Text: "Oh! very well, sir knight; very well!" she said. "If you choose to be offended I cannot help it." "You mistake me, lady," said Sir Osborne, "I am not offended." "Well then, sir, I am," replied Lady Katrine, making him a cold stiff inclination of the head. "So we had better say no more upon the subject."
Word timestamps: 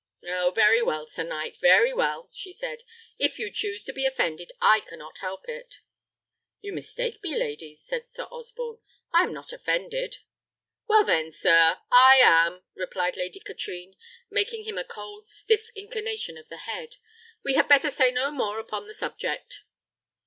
"Oh! 0.27 0.49
very 0.49 0.81
well, 0.81 1.05
sir 1.05 1.21
knight; 1.21 1.57
very 1.61 1.93
well!" 1.93 2.27
she 2.33 2.51
said. 2.51 2.81
"If 3.19 3.37
you 3.37 3.51
choose 3.51 3.83
to 3.83 3.93
be 3.93 4.03
offended 4.07 4.51
I 4.59 4.79
cannot 4.79 5.19
help 5.19 5.47
it." 5.47 5.81
"You 6.59 6.73
mistake 6.73 7.21
me, 7.21 7.35
lady," 7.37 7.75
said 7.75 8.11
Sir 8.11 8.23
Osborne, 8.31 8.79
"I 9.13 9.21
am 9.25 9.31
not 9.31 9.53
offended." 9.53 10.17
"Well 10.87 11.03
then, 11.03 11.31
sir, 11.31 11.77
I 11.91 12.15
am," 12.17 12.63
replied 12.73 13.15
Lady 13.15 13.39
Katrine, 13.41 13.95
making 14.31 14.63
him 14.63 14.79
a 14.79 14.83
cold 14.83 15.27
stiff 15.27 15.69
inclination 15.75 16.35
of 16.35 16.49
the 16.49 16.57
head. 16.57 16.93
"So 16.93 16.99
we 17.43 17.53
had 17.53 17.67
better 17.67 17.91
say 17.91 18.09
no 18.09 18.31
more 18.31 18.57
upon 18.57 18.87
the 18.87 18.95
subject." 18.95 19.65